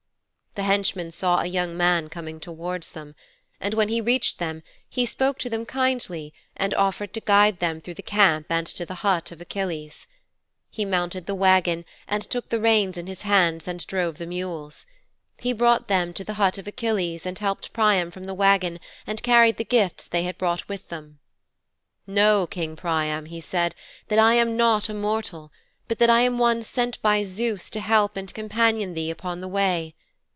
'The 0.53 0.63
henchman 0.63 1.09
saw 1.11 1.39
a 1.39 1.45
young 1.45 1.77
man 1.77 2.09
coming 2.09 2.37
towards 2.37 2.91
them. 2.91 3.15
And 3.61 3.73
when 3.73 3.87
he 3.87 4.01
reached 4.01 4.37
them 4.37 4.63
he 4.89 5.05
spoke 5.05 5.39
to 5.39 5.49
them 5.49 5.65
kindly 5.65 6.33
and 6.57 6.73
offered 6.73 7.13
to 7.13 7.21
guide 7.21 7.59
them 7.59 7.79
through 7.79 7.93
the 7.93 8.01
camp 8.01 8.47
and 8.49 8.67
to 8.67 8.85
the 8.85 8.95
hut 8.95 9.31
of 9.31 9.39
Achilles. 9.39 10.07
He 10.69 10.83
mounted 10.83 11.25
the 11.25 11.35
wagon 11.35 11.85
and 12.05 12.21
took 12.21 12.49
the 12.49 12.59
reins 12.59 12.97
in 12.97 13.07
his 13.07 13.21
hands 13.21 13.65
and 13.65 13.87
drove 13.87 14.17
the 14.17 14.25
mules. 14.27 14.87
He 15.39 15.53
brought 15.53 15.87
them 15.87 16.11
to 16.15 16.23
the 16.25 16.33
hut 16.33 16.57
of 16.57 16.67
Achilles 16.67 17.25
and 17.25 17.39
helped 17.39 17.71
Priam 17.71 18.11
from 18.11 18.25
the 18.25 18.33
wagon 18.33 18.81
and 19.07 19.23
carried 19.23 19.55
the 19.55 19.63
gifts 19.63 20.05
they 20.05 20.23
had 20.23 20.37
brought 20.37 20.67
within 20.67 20.89
the 20.89 20.97
hut. 21.01 21.11
"Know, 22.13 22.45
King 22.47 22.75
Priam," 22.75 23.27
he 23.27 23.39
said, 23.39 23.73
"that 24.09 24.19
I 24.19 24.33
am 24.33 24.57
not 24.57 24.89
a 24.89 24.93
mortal, 24.93 25.49
but 25.87 25.97
that 25.99 26.09
I 26.09 26.19
am 26.23 26.37
one 26.37 26.61
sent 26.61 27.01
by 27.01 27.23
Zeus 27.23 27.69
to 27.69 27.79
help 27.79 28.17
and 28.17 28.33
companion 28.33 28.95
thee 28.95 29.09
upon 29.09 29.39
the 29.39 29.47
way. 29.47 29.95